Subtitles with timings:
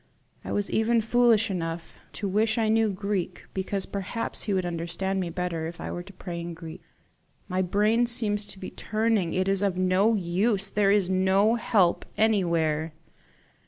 [0.43, 5.19] I was even foolish enough to wish I knew Greek, because perhaps he would understand
[5.19, 6.81] me better if I were to pray in Greek.
[7.47, 9.33] My brain seems turning.
[9.35, 10.71] It is of no use!
[10.71, 12.93] There is no help anywhere!"